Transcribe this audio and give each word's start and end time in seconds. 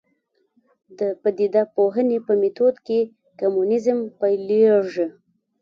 د 0.99 1.01
پدیده 1.21 1.63
پوهنې 1.75 2.17
په 2.27 2.33
میتود 2.41 2.75
کې 2.87 2.99
کمونیزم 3.39 3.99
پیلېږي. 4.19 5.05